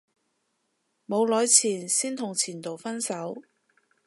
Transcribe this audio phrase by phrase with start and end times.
[1.05, 3.37] 冇耐前先同前度分手